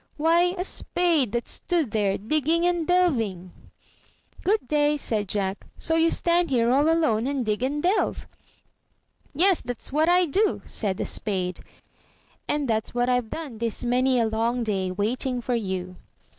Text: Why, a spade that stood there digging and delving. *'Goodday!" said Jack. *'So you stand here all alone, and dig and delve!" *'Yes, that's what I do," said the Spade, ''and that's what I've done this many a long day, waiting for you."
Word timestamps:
Why, 0.17 0.55
a 0.57 0.63
spade 0.63 1.31
that 1.33 1.47
stood 1.47 1.91
there 1.91 2.17
digging 2.17 2.65
and 2.65 2.87
delving. 2.87 3.51
*'Goodday!" 4.43 4.97
said 4.97 5.29
Jack. 5.29 5.67
*'So 5.77 5.93
you 5.93 6.09
stand 6.09 6.49
here 6.49 6.71
all 6.71 6.89
alone, 6.91 7.27
and 7.27 7.45
dig 7.45 7.61
and 7.61 7.83
delve!" 7.83 8.25
*'Yes, 9.35 9.61
that's 9.61 9.91
what 9.91 10.09
I 10.09 10.25
do," 10.25 10.63
said 10.65 10.97
the 10.97 11.05
Spade, 11.05 11.59
''and 12.49 12.65
that's 12.67 12.95
what 12.95 13.09
I've 13.09 13.29
done 13.29 13.59
this 13.59 13.83
many 13.83 14.19
a 14.19 14.25
long 14.25 14.63
day, 14.63 14.89
waiting 14.89 15.39
for 15.39 15.53
you." 15.53 15.97